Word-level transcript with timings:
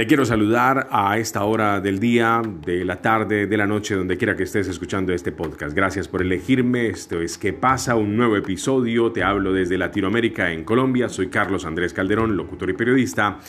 Te 0.00 0.06
quiero 0.06 0.24
saludar 0.24 0.88
a 0.90 1.18
esta 1.18 1.44
hora 1.44 1.78
del 1.78 2.00
día, 2.00 2.40
de 2.64 2.86
la 2.86 3.02
tarde, 3.02 3.46
de 3.46 3.56
la 3.58 3.66
noche, 3.66 3.94
donde 3.94 4.16
quiera 4.16 4.34
que 4.34 4.44
estés 4.44 4.66
escuchando 4.66 5.12
este 5.12 5.30
podcast. 5.30 5.76
Gracias 5.76 6.08
por 6.08 6.22
elegirme. 6.22 6.86
Esto 6.86 7.20
es 7.20 7.36
¿Qué 7.36 7.52
pasa? 7.52 7.96
Un 7.96 8.16
nuevo 8.16 8.34
episodio. 8.34 9.12
Te 9.12 9.22
hablo 9.22 9.52
desde 9.52 9.76
Latinoamérica 9.76 10.52
en 10.52 10.64
Colombia. 10.64 11.10
Soy 11.10 11.28
Carlos 11.28 11.66
Andrés 11.66 11.92
Calderón, 11.92 12.34
locutor 12.34 12.70
y 12.70 12.72
periodista. 12.72 13.40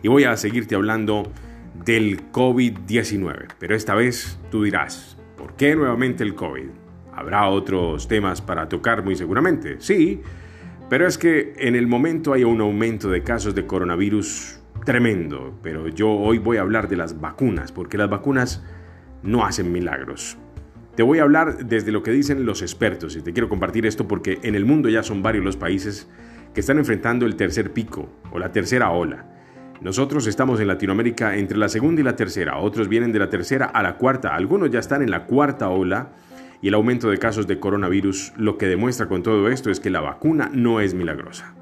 Y 0.00 0.06
voy 0.06 0.22
a 0.22 0.36
seguirte 0.36 0.76
hablando 0.76 1.24
del 1.84 2.30
COVID-19. 2.30 3.48
Pero 3.58 3.74
esta 3.74 3.96
vez 3.96 4.38
tú 4.48 4.62
dirás, 4.62 5.18
¿por 5.36 5.56
qué 5.56 5.74
nuevamente 5.74 6.22
el 6.22 6.36
COVID? 6.36 6.68
Habrá 7.16 7.48
otros 7.48 8.06
temas 8.06 8.40
para 8.40 8.68
tocar 8.68 9.02
muy 9.02 9.16
seguramente. 9.16 9.78
Sí, 9.80 10.20
pero 10.88 11.04
es 11.08 11.18
que 11.18 11.54
en 11.56 11.74
el 11.74 11.88
momento 11.88 12.32
hay 12.32 12.44
un 12.44 12.60
aumento 12.60 13.10
de 13.10 13.24
casos 13.24 13.56
de 13.56 13.66
coronavirus 13.66 14.60
tremendo, 14.86 15.58
pero 15.62 15.88
yo 15.88 16.08
hoy 16.08 16.38
voy 16.38 16.56
a 16.56 16.60
hablar 16.62 16.88
de 16.88 16.96
las 16.96 17.20
vacunas, 17.20 17.72
porque 17.72 17.98
las 17.98 18.08
vacunas 18.08 18.64
no 19.22 19.44
hacen 19.44 19.72
milagros. 19.72 20.38
Te 20.94 21.02
voy 21.02 21.18
a 21.18 21.24
hablar 21.24 21.66
desde 21.66 21.90
lo 21.90 22.04
que 22.04 22.12
dicen 22.12 22.46
los 22.46 22.62
expertos 22.62 23.16
y 23.16 23.20
te 23.20 23.32
quiero 23.32 23.50
compartir 23.50 23.84
esto 23.84 24.08
porque 24.08 24.38
en 24.44 24.54
el 24.54 24.64
mundo 24.64 24.88
ya 24.88 25.02
son 25.02 25.22
varios 25.22 25.44
los 25.44 25.56
países 25.56 26.08
que 26.54 26.60
están 26.60 26.78
enfrentando 26.78 27.26
el 27.26 27.34
tercer 27.34 27.72
pico 27.72 28.08
o 28.30 28.38
la 28.38 28.52
tercera 28.52 28.90
ola. 28.90 29.26
Nosotros 29.82 30.26
estamos 30.28 30.60
en 30.60 30.68
Latinoamérica 30.68 31.36
entre 31.36 31.58
la 31.58 31.68
segunda 31.68 32.00
y 32.00 32.04
la 32.04 32.16
tercera, 32.16 32.56
otros 32.58 32.88
vienen 32.88 33.12
de 33.12 33.18
la 33.18 33.28
tercera 33.28 33.66
a 33.66 33.82
la 33.82 33.98
cuarta, 33.98 34.36
algunos 34.36 34.70
ya 34.70 34.78
están 34.78 35.02
en 35.02 35.10
la 35.10 35.26
cuarta 35.26 35.68
ola 35.68 36.12
y 36.62 36.68
el 36.68 36.74
aumento 36.74 37.10
de 37.10 37.18
casos 37.18 37.48
de 37.48 37.58
coronavirus 37.58 38.34
lo 38.36 38.56
que 38.56 38.68
demuestra 38.68 39.08
con 39.08 39.24
todo 39.24 39.48
esto 39.48 39.68
es 39.68 39.80
que 39.80 39.90
la 39.90 40.00
vacuna 40.00 40.48
no 40.52 40.80
es 40.80 40.94
milagrosa 40.94 41.54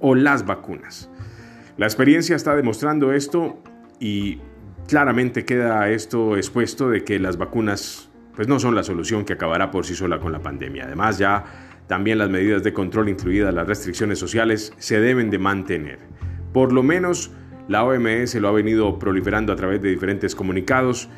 o 0.00 0.16
las 0.16 0.44
vacunas. 0.44 1.08
La 1.82 1.88
experiencia 1.88 2.36
está 2.36 2.54
demostrando 2.54 3.12
esto 3.12 3.60
y 3.98 4.38
claramente 4.86 5.44
queda 5.44 5.90
esto 5.90 6.36
expuesto 6.36 6.88
de 6.88 7.02
que 7.02 7.18
las 7.18 7.38
vacunas 7.38 8.08
pues 8.36 8.46
no 8.46 8.60
son 8.60 8.76
la 8.76 8.84
solución 8.84 9.24
que 9.24 9.32
acabará 9.32 9.72
por 9.72 9.84
sí 9.84 9.96
sola 9.96 10.20
con 10.20 10.30
la 10.30 10.38
pandemia. 10.38 10.84
Además 10.84 11.18
ya 11.18 11.42
también 11.88 12.18
las 12.18 12.30
medidas 12.30 12.62
de 12.62 12.72
control 12.72 13.08
incluidas 13.08 13.52
las 13.52 13.66
restricciones 13.66 14.20
sociales 14.20 14.72
se 14.78 15.00
deben 15.00 15.28
de 15.28 15.40
mantener. 15.40 15.98
Por 16.52 16.72
lo 16.72 16.84
menos 16.84 17.32
la 17.66 17.82
OMS 17.82 18.36
lo 18.36 18.46
ha 18.46 18.52
venido 18.52 19.00
proliferando 19.00 19.52
a 19.52 19.56
través 19.56 19.82
de 19.82 19.88
diferentes 19.88 20.36
comunicados 20.36 21.08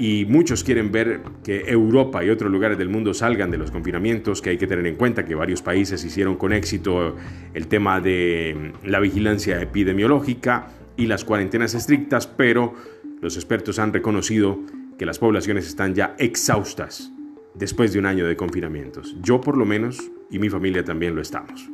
y 0.00 0.24
muchos 0.24 0.64
quieren 0.64 0.90
ver 0.90 1.20
que 1.44 1.60
Europa 1.66 2.24
y 2.24 2.30
otros 2.30 2.50
lugares 2.50 2.78
del 2.78 2.88
mundo 2.88 3.12
salgan 3.12 3.50
de 3.50 3.58
los 3.58 3.70
confinamientos, 3.70 4.40
que 4.40 4.48
hay 4.48 4.56
que 4.56 4.66
tener 4.66 4.86
en 4.86 4.96
cuenta 4.96 5.26
que 5.26 5.34
varios 5.34 5.60
países 5.60 6.02
hicieron 6.02 6.36
con 6.36 6.54
éxito 6.54 7.16
el 7.52 7.66
tema 7.66 8.00
de 8.00 8.72
la 8.82 8.98
vigilancia 8.98 9.60
epidemiológica 9.60 10.68
y 10.96 11.04
las 11.04 11.26
cuarentenas 11.26 11.74
estrictas, 11.74 12.26
pero 12.26 12.72
los 13.20 13.36
expertos 13.36 13.78
han 13.78 13.92
reconocido 13.92 14.58
que 14.98 15.04
las 15.04 15.18
poblaciones 15.18 15.66
están 15.66 15.94
ya 15.94 16.14
exhaustas 16.18 17.12
después 17.52 17.92
de 17.92 17.98
un 17.98 18.06
año 18.06 18.26
de 18.26 18.36
confinamientos. 18.36 19.14
Yo 19.20 19.42
por 19.42 19.58
lo 19.58 19.66
menos 19.66 20.10
y 20.30 20.38
mi 20.38 20.48
familia 20.48 20.82
también 20.82 21.14
lo 21.14 21.20
estamos. 21.20 21.68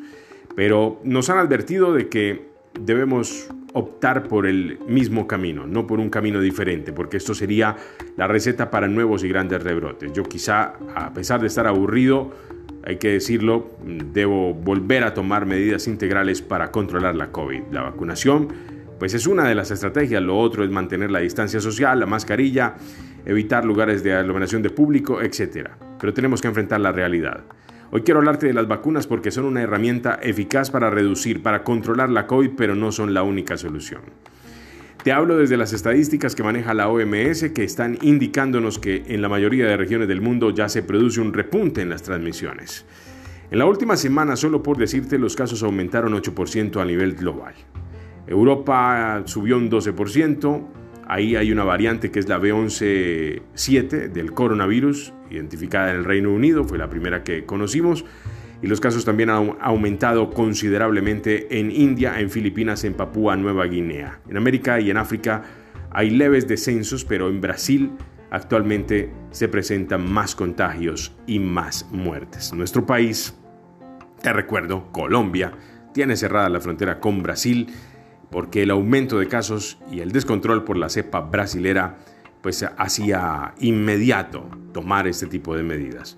Pero 0.56 1.00
nos 1.04 1.30
han 1.30 1.38
advertido 1.38 1.94
de 1.94 2.08
que 2.08 2.55
debemos 2.80 3.48
optar 3.72 4.26
por 4.26 4.46
el 4.46 4.78
mismo 4.88 5.26
camino, 5.26 5.66
no 5.66 5.86
por 5.86 6.00
un 6.00 6.08
camino 6.08 6.40
diferente, 6.40 6.92
porque 6.92 7.18
esto 7.18 7.34
sería 7.34 7.76
la 8.16 8.26
receta 8.26 8.70
para 8.70 8.88
nuevos 8.88 9.22
y 9.22 9.28
grandes 9.28 9.62
rebrotes. 9.62 10.12
Yo 10.12 10.22
quizá, 10.22 10.74
a 10.94 11.12
pesar 11.12 11.40
de 11.40 11.48
estar 11.48 11.66
aburrido, 11.66 12.30
hay 12.84 12.96
que 12.96 13.10
decirlo, 13.10 13.70
debo 13.84 14.54
volver 14.54 15.04
a 15.04 15.12
tomar 15.12 15.44
medidas 15.44 15.88
integrales 15.88 16.40
para 16.40 16.70
controlar 16.70 17.16
la 17.16 17.32
COVID. 17.32 17.64
La 17.72 17.82
vacunación, 17.82 18.48
pues 18.98 19.12
es 19.12 19.26
una 19.26 19.46
de 19.46 19.54
las 19.54 19.70
estrategias, 19.70 20.22
lo 20.22 20.38
otro 20.38 20.64
es 20.64 20.70
mantener 20.70 21.10
la 21.10 21.18
distancia 21.18 21.60
social, 21.60 22.00
la 22.00 22.06
mascarilla, 22.06 22.76
evitar 23.26 23.64
lugares 23.64 24.02
de 24.02 24.14
aglomeración 24.14 24.62
de 24.62 24.70
público, 24.70 25.20
etc. 25.20 25.68
Pero 26.00 26.14
tenemos 26.14 26.40
que 26.40 26.48
enfrentar 26.48 26.80
la 26.80 26.92
realidad. 26.92 27.44
Hoy 27.92 28.02
quiero 28.02 28.18
hablarte 28.18 28.46
de 28.46 28.52
las 28.52 28.66
vacunas 28.66 29.06
porque 29.06 29.30
son 29.30 29.44
una 29.44 29.62
herramienta 29.62 30.18
eficaz 30.20 30.70
para 30.70 30.90
reducir, 30.90 31.42
para 31.42 31.62
controlar 31.62 32.10
la 32.10 32.26
COVID, 32.26 32.50
pero 32.56 32.74
no 32.74 32.90
son 32.90 33.14
la 33.14 33.22
única 33.22 33.56
solución. 33.56 34.02
Te 35.04 35.12
hablo 35.12 35.38
desde 35.38 35.56
las 35.56 35.72
estadísticas 35.72 36.34
que 36.34 36.42
maneja 36.42 36.74
la 36.74 36.88
OMS 36.88 37.50
que 37.54 37.62
están 37.62 37.96
indicándonos 38.02 38.80
que 38.80 39.04
en 39.06 39.22
la 39.22 39.28
mayoría 39.28 39.66
de 39.66 39.76
regiones 39.76 40.08
del 40.08 40.20
mundo 40.20 40.50
ya 40.50 40.68
se 40.68 40.82
produce 40.82 41.20
un 41.20 41.32
repunte 41.32 41.80
en 41.80 41.90
las 41.90 42.02
transmisiones. 42.02 42.84
En 43.52 43.60
la 43.60 43.66
última 43.66 43.96
semana, 43.96 44.34
solo 44.34 44.64
por 44.64 44.76
decirte, 44.78 45.16
los 45.16 45.36
casos 45.36 45.62
aumentaron 45.62 46.12
8% 46.12 46.82
a 46.82 46.84
nivel 46.84 47.14
global. 47.14 47.54
Europa 48.26 49.22
subió 49.26 49.58
un 49.58 49.70
12%, 49.70 50.66
Ahí 51.06 51.36
hay 51.36 51.52
una 51.52 51.62
variante 51.62 52.10
que 52.10 52.18
es 52.18 52.28
la 52.28 52.40
B11.7 52.40 54.10
del 54.10 54.32
coronavirus, 54.32 55.12
identificada 55.30 55.90
en 55.90 55.98
el 55.98 56.04
Reino 56.04 56.32
Unido, 56.32 56.64
fue 56.64 56.78
la 56.78 56.90
primera 56.90 57.22
que 57.22 57.44
conocimos. 57.44 58.04
Y 58.62 58.66
los 58.66 58.80
casos 58.80 59.04
también 59.04 59.30
han 59.30 59.56
aumentado 59.60 60.30
considerablemente 60.30 61.60
en 61.60 61.70
India, 61.70 62.18
en 62.18 62.30
Filipinas, 62.30 62.82
en 62.84 62.94
Papúa 62.94 63.36
Nueva 63.36 63.66
Guinea. 63.66 64.20
En 64.28 64.36
América 64.36 64.80
y 64.80 64.90
en 64.90 64.96
África 64.96 65.44
hay 65.90 66.10
leves 66.10 66.48
descensos, 66.48 67.04
pero 67.04 67.28
en 67.28 67.40
Brasil 67.40 67.92
actualmente 68.30 69.12
se 69.30 69.48
presentan 69.48 70.10
más 70.10 70.34
contagios 70.34 71.14
y 71.26 71.38
más 71.38 71.86
muertes. 71.92 72.52
Nuestro 72.52 72.84
país, 72.84 73.36
te 74.22 74.32
recuerdo, 74.32 74.90
Colombia, 74.90 75.52
tiene 75.92 76.16
cerrada 76.16 76.48
la 76.48 76.60
frontera 76.60 76.98
con 76.98 77.22
Brasil 77.22 77.68
porque 78.30 78.62
el 78.62 78.70
aumento 78.70 79.18
de 79.18 79.28
casos 79.28 79.78
y 79.90 80.00
el 80.00 80.12
descontrol 80.12 80.64
por 80.64 80.76
la 80.76 80.88
cepa 80.88 81.20
brasilera 81.20 81.98
pues 82.42 82.64
hacía 82.76 83.54
inmediato 83.58 84.48
tomar 84.72 85.08
este 85.08 85.26
tipo 85.26 85.56
de 85.56 85.62
medidas. 85.62 86.16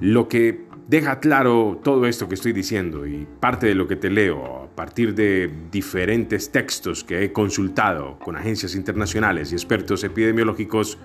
Lo 0.00 0.28
que 0.28 0.66
deja 0.86 1.18
claro 1.18 1.80
todo 1.82 2.06
esto 2.06 2.28
que 2.28 2.34
estoy 2.34 2.52
diciendo 2.52 3.06
y 3.06 3.26
parte 3.40 3.66
de 3.66 3.74
lo 3.74 3.88
que 3.88 3.96
te 3.96 4.10
leo 4.10 4.64
a 4.64 4.76
partir 4.76 5.14
de 5.14 5.50
diferentes 5.72 6.52
textos 6.52 7.02
que 7.02 7.24
he 7.24 7.32
consultado 7.32 8.18
con 8.20 8.36
agencias 8.36 8.74
internacionales 8.74 9.50
y 9.50 9.54
expertos 9.54 10.04
epidemiológicos, 10.04 10.98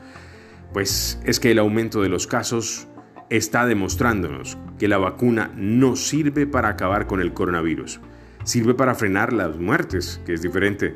pues 0.74 1.20
es 1.26 1.40
que 1.40 1.52
el 1.52 1.60
aumento 1.60 2.02
de 2.02 2.10
los 2.10 2.28
casos 2.28 2.88
está 3.30 3.66
demostrándonos 3.66 4.58
que 4.78 4.88
la 4.88 4.98
vacuna 4.98 5.52
no 5.56 5.96
sirve 5.96 6.46
para 6.46 6.70
acabar 6.70 7.08
con 7.08 7.22
el 7.22 7.34
coronavirus 7.34 8.02
Sirve 8.44 8.74
para 8.74 8.96
frenar 8.96 9.34
las 9.34 9.58
muertes, 9.58 10.22
que 10.26 10.34
es 10.34 10.42
diferente, 10.42 10.96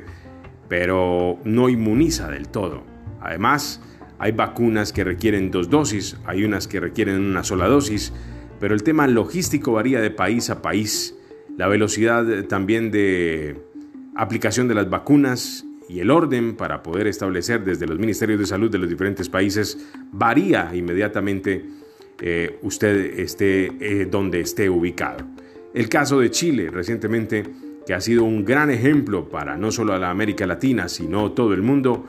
pero 0.68 1.40
no 1.44 1.70
inmuniza 1.70 2.30
del 2.30 2.48
todo. 2.48 2.84
Además, 3.22 3.82
hay 4.18 4.32
vacunas 4.32 4.94
que 4.94 5.04
requieren 5.04 5.52
dos 5.52 5.70
dosis, 5.70 6.18
hay 6.26 6.44
unas 6.44 6.68
que 6.68 6.80
requieren 6.80 7.22
una 7.22 7.44
sola 7.44 7.68
dosis, 7.68 8.14
pero 8.60 8.74
el 8.74 8.84
tema 8.84 9.08
logístico 9.08 9.74
varía 9.74 10.00
de 10.00 10.12
país 10.12 10.50
a 10.50 10.62
país. 10.62 11.16
La 11.58 11.68
velocidad 11.68 12.26
también 12.46 12.92
de 12.92 13.62
aplicación 14.16 14.68
de 14.68 14.76
las 14.76 14.90
vacunas 14.90 15.66
y 15.88 16.00
el 16.00 16.10
orden 16.10 16.56
para 16.56 16.82
poder 16.82 17.08
establecer 17.08 17.64
desde 17.64 17.86
los 17.86 18.00
ministerios 18.00 18.40
de 18.40 18.46
salud 18.46 18.72
de 18.72 18.80
los 18.80 18.90
diferentes 18.90 19.30
países 19.30 19.78
varía 20.12 20.72
inmediatamente 20.74 21.66
eh, 22.22 22.58
usted 22.62 23.20
esté 23.20 23.66
eh, 23.80 24.06
donde 24.06 24.40
esté 24.40 24.70
ubicado. 24.70 25.26
El 25.76 25.90
caso 25.90 26.22
de 26.22 26.32
Chile 26.32 26.70
recientemente, 26.72 27.44
que 27.86 27.94
ha 27.94 28.00
sido 28.00 28.24
un 28.24 28.46
gran 28.46 28.72
ejemplo 28.72 29.28
para 29.28 29.58
no 29.58 29.74
solo 29.74 30.00
la 30.00 30.10
América 30.10 30.48
Latina, 30.48 30.88
sino 30.88 31.34
todo 31.34 31.54
el 31.54 31.62
mundo, 31.62 32.06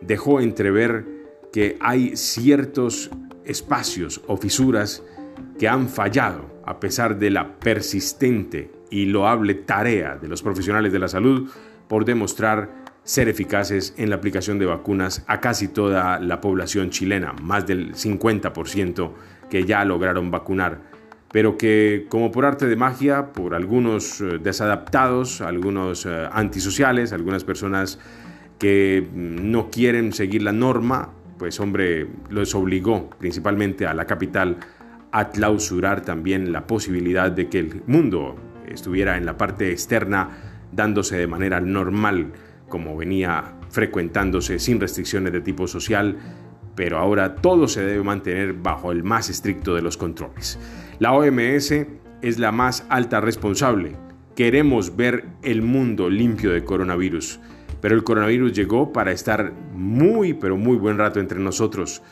dejó 0.00 0.40
entrever 0.40 1.04
que 1.52 1.76
hay 1.80 2.16
ciertos 2.16 3.10
espacios 3.44 4.20
o 4.28 4.36
fisuras 4.36 5.02
que 5.58 5.66
han 5.66 5.88
fallado 5.88 6.62
a 6.64 6.78
pesar 6.78 7.18
de 7.18 7.30
la 7.30 7.58
persistente 7.58 8.70
y 8.88 9.06
loable 9.06 9.54
tarea 9.54 10.16
de 10.16 10.28
los 10.28 10.40
profesionales 10.40 10.92
de 10.92 11.00
la 11.00 11.08
salud 11.08 11.50
por 11.88 12.04
demostrar 12.04 12.84
ser 13.02 13.28
eficaces 13.28 13.94
en 13.96 14.10
la 14.10 14.16
aplicación 14.16 14.60
de 14.60 14.66
vacunas 14.66 15.24
a 15.26 15.40
casi 15.40 15.66
toda 15.66 16.20
la 16.20 16.40
población 16.40 16.90
chilena, 16.90 17.32
más 17.32 17.66
del 17.66 17.94
50% 17.94 19.10
que 19.50 19.64
ya 19.64 19.84
lograron 19.84 20.30
vacunar 20.30 20.97
pero 21.30 21.58
que 21.58 22.06
como 22.08 22.32
por 22.32 22.44
arte 22.44 22.66
de 22.66 22.76
magia, 22.76 23.32
por 23.32 23.54
algunos 23.54 24.20
eh, 24.20 24.38
desadaptados, 24.42 25.40
algunos 25.40 26.06
eh, 26.06 26.28
antisociales, 26.32 27.12
algunas 27.12 27.44
personas 27.44 27.98
que 28.58 29.06
mm, 29.12 29.50
no 29.50 29.70
quieren 29.70 30.12
seguir 30.12 30.42
la 30.42 30.52
norma, 30.52 31.10
pues 31.38 31.60
hombre, 31.60 32.06
los 32.30 32.54
obligó 32.54 33.10
principalmente 33.18 33.86
a 33.86 33.94
la 33.94 34.06
capital 34.06 34.56
a 35.12 35.30
clausurar 35.30 36.02
también 36.02 36.52
la 36.52 36.66
posibilidad 36.66 37.30
de 37.30 37.48
que 37.48 37.60
el 37.60 37.82
mundo 37.86 38.36
estuviera 38.66 39.16
en 39.16 39.24
la 39.24 39.36
parte 39.36 39.70
externa 39.70 40.30
dándose 40.72 41.16
de 41.16 41.26
manera 41.26 41.60
normal 41.60 42.32
como 42.68 42.96
venía 42.96 43.54
frecuentándose 43.70 44.58
sin 44.58 44.80
restricciones 44.80 45.32
de 45.32 45.40
tipo 45.40 45.66
social, 45.66 46.16
pero 46.74 46.98
ahora 46.98 47.36
todo 47.36 47.66
se 47.68 47.82
debe 47.82 48.02
mantener 48.02 48.52
bajo 48.52 48.92
el 48.92 49.02
más 49.02 49.30
estricto 49.30 49.74
de 49.74 49.82
los 49.82 49.96
controles. 49.96 50.58
La 50.98 51.12
OMS 51.12 51.86
es 52.22 52.38
la 52.40 52.50
más 52.50 52.84
alta 52.88 53.20
responsable. 53.20 53.94
Queremos 54.34 54.96
ver 54.96 55.26
el 55.42 55.62
mundo 55.62 56.10
limpio 56.10 56.50
de 56.50 56.64
coronavirus, 56.64 57.38
pero 57.80 57.94
el 57.94 58.02
coronavirus 58.02 58.52
llegó 58.52 58.92
para 58.92 59.12
estar 59.12 59.52
muy, 59.74 60.34
pero 60.34 60.56
muy 60.56 60.76
buen 60.76 60.98
rato 60.98 61.20
entre 61.20 61.38
nosotros. 61.38 62.02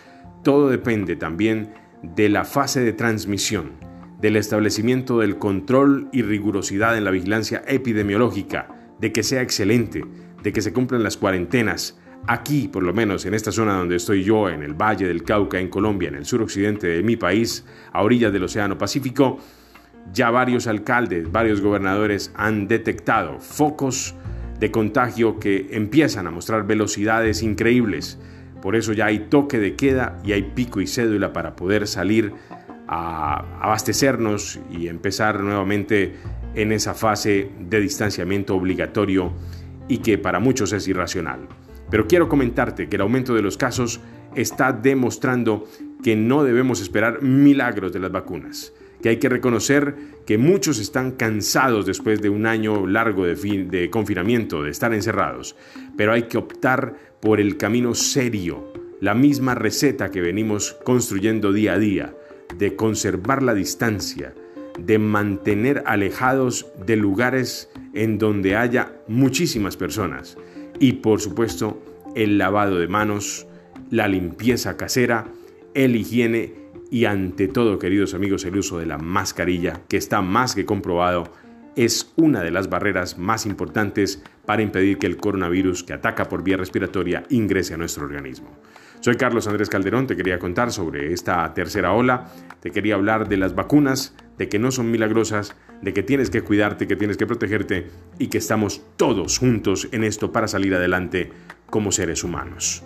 Todo 0.44 0.68
depende 0.68 1.16
también 1.16 1.74
de 2.02 2.28
la 2.28 2.44
fase 2.44 2.78
de 2.80 2.92
transmisión, 2.92 3.72
del 4.20 4.36
establecimiento 4.36 5.18
del 5.18 5.36
control 5.36 6.08
y 6.12 6.22
rigurosidad 6.22 6.96
en 6.96 7.04
la 7.04 7.10
vigilancia 7.10 7.64
epidemiológica, 7.66 8.68
de 9.00 9.10
que 9.10 9.24
sea 9.24 9.42
excelente, 9.42 10.04
de 10.44 10.52
que 10.52 10.62
se 10.62 10.72
cumplan 10.72 11.02
las 11.02 11.16
cuarentenas. 11.16 11.98
Aquí, 12.28 12.66
por 12.66 12.82
lo 12.82 12.92
menos 12.92 13.24
en 13.24 13.34
esta 13.34 13.52
zona 13.52 13.74
donde 13.74 13.96
estoy 13.96 14.24
yo, 14.24 14.48
en 14.48 14.64
el 14.64 14.74
Valle 14.74 15.06
del 15.06 15.22
Cauca, 15.22 15.60
en 15.60 15.68
Colombia, 15.68 16.08
en 16.08 16.16
el 16.16 16.26
suroccidente 16.26 16.88
de 16.88 17.02
mi 17.04 17.16
país, 17.16 17.64
a 17.92 18.02
orillas 18.02 18.32
del 18.32 18.42
Océano 18.42 18.76
Pacífico, 18.76 19.38
ya 20.12 20.30
varios 20.30 20.66
alcaldes, 20.66 21.30
varios 21.30 21.60
gobernadores 21.60 22.32
han 22.34 22.66
detectado 22.66 23.38
focos 23.38 24.16
de 24.58 24.72
contagio 24.72 25.38
que 25.38 25.68
empiezan 25.70 26.26
a 26.26 26.32
mostrar 26.32 26.66
velocidades 26.66 27.42
increíbles. 27.42 28.18
Por 28.60 28.74
eso 28.74 28.92
ya 28.92 29.06
hay 29.06 29.20
toque 29.28 29.60
de 29.60 29.76
queda 29.76 30.18
y 30.24 30.32
hay 30.32 30.42
pico 30.42 30.80
y 30.80 30.88
cédula 30.88 31.32
para 31.32 31.54
poder 31.54 31.86
salir 31.86 32.32
a 32.88 33.44
abastecernos 33.60 34.58
y 34.72 34.88
empezar 34.88 35.40
nuevamente 35.40 36.16
en 36.54 36.72
esa 36.72 36.94
fase 36.94 37.50
de 37.60 37.80
distanciamiento 37.80 38.56
obligatorio 38.56 39.32
y 39.86 39.98
que 39.98 40.18
para 40.18 40.40
muchos 40.40 40.72
es 40.72 40.88
irracional. 40.88 41.46
Pero 41.90 42.06
quiero 42.06 42.28
comentarte 42.28 42.88
que 42.88 42.96
el 42.96 43.02
aumento 43.02 43.34
de 43.34 43.42
los 43.42 43.56
casos 43.56 44.00
está 44.34 44.72
demostrando 44.72 45.66
que 46.02 46.16
no 46.16 46.44
debemos 46.44 46.80
esperar 46.80 47.22
milagros 47.22 47.92
de 47.92 48.00
las 48.00 48.12
vacunas, 48.12 48.72
que 49.02 49.08
hay 49.08 49.16
que 49.18 49.28
reconocer 49.28 49.94
que 50.26 50.38
muchos 50.38 50.78
están 50.78 51.12
cansados 51.12 51.86
después 51.86 52.20
de 52.20 52.28
un 52.28 52.46
año 52.46 52.86
largo 52.86 53.24
de, 53.24 53.88
confinamiento, 53.90 54.62
de 54.62 54.70
estar 54.70 54.92
encerrados, 54.92 55.56
pero 55.96 56.12
hay 56.12 56.24
que 56.24 56.38
optar 56.38 56.96
por 57.20 57.40
el 57.40 57.56
camino 57.56 57.94
serio, 57.94 58.72
la 59.00 59.14
misma 59.14 59.54
receta 59.54 60.10
que 60.10 60.20
venimos 60.20 60.76
construyendo 60.84 61.52
día 61.52 61.74
a 61.74 61.78
día, 61.78 62.14
de 62.58 62.76
conservar 62.76 63.42
la 63.42 63.54
distancia, 63.54 64.34
de 64.78 64.98
mantener 64.98 65.82
alejados 65.86 66.66
de 66.84 66.96
lugares 66.96 67.70
en 67.94 68.18
donde 68.18 68.56
haya 68.56 68.92
muchísimas 69.08 69.76
personas 69.76 70.36
y 70.78 70.94
por 70.94 71.20
supuesto 71.20 71.82
el 72.14 72.38
lavado 72.38 72.78
de 72.78 72.88
manos, 72.88 73.46
la 73.90 74.08
limpieza 74.08 74.76
casera, 74.76 75.26
el 75.74 75.96
higiene 75.96 76.54
y 76.90 77.04
ante 77.04 77.48
todo, 77.48 77.78
queridos 77.78 78.14
amigos, 78.14 78.44
el 78.44 78.56
uso 78.56 78.78
de 78.78 78.86
la 78.86 78.98
mascarilla, 78.98 79.82
que 79.88 79.96
está 79.96 80.22
más 80.22 80.54
que 80.54 80.64
comprobado, 80.64 81.32
es 81.76 82.12
una 82.16 82.42
de 82.42 82.50
las 82.50 82.70
barreras 82.70 83.18
más 83.18 83.44
importantes 83.44 84.22
para 84.46 84.62
impedir 84.62 84.98
que 84.98 85.06
el 85.06 85.18
coronavirus 85.18 85.84
que 85.84 85.92
ataca 85.92 86.28
por 86.28 86.42
vía 86.42 86.56
respiratoria 86.56 87.24
ingrese 87.28 87.74
a 87.74 87.76
nuestro 87.76 88.04
organismo. 88.04 88.48
Soy 89.00 89.16
Carlos 89.16 89.46
Andrés 89.46 89.68
Calderón, 89.68 90.06
te 90.06 90.16
quería 90.16 90.38
contar 90.38 90.72
sobre 90.72 91.12
esta 91.12 91.52
tercera 91.52 91.92
ola, 91.92 92.32
te 92.60 92.70
quería 92.70 92.94
hablar 92.94 93.28
de 93.28 93.36
las 93.36 93.54
vacunas, 93.54 94.14
de 94.38 94.48
que 94.48 94.58
no 94.58 94.70
son 94.70 94.90
milagrosas, 94.90 95.56
de 95.82 95.92
que 95.92 96.02
tienes 96.02 96.30
que 96.30 96.42
cuidarte, 96.42 96.86
que 96.86 96.96
tienes 96.96 97.16
que 97.16 97.26
protegerte 97.26 97.88
y 98.18 98.28
que 98.28 98.38
estamos 98.38 98.82
todos 98.96 99.38
juntos 99.38 99.88
en 99.92 100.04
esto 100.04 100.32
para 100.32 100.48
salir 100.48 100.74
adelante 100.74 101.30
como 101.70 101.92
seres 101.92 102.24
humanos. 102.24 102.82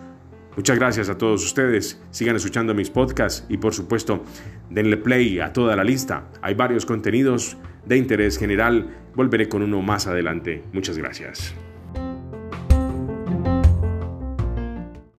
Muchas 0.56 0.79
gracias 0.79 1.08
a 1.08 1.17
todos 1.17 1.44
ustedes. 1.44 2.02
Sigan 2.11 2.37
escuchando 2.37 2.75
mis 2.75 2.91
podcasts 2.91 3.47
y 3.49 3.56
por 3.56 3.73
supuesto 3.73 4.25
denle 4.69 4.97
play 4.97 5.38
a 5.38 5.52
toda 5.52 5.76
la 5.76 5.85
lista. 5.85 6.29
Hay 6.43 6.55
varios 6.55 6.85
contenidos 6.85 7.56
de 7.87 7.97
interés 7.97 8.38
general. 8.38 8.97
Volveré 9.14 9.49
con 9.49 9.62
uno 9.62 9.81
más 9.81 10.06
adelante. 10.06 10.62
Muchas 10.73 10.99
gracias. 10.99 11.55